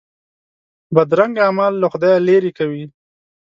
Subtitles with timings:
[0.95, 2.83] بدرنګه اعمال له خدایه لیرې کوي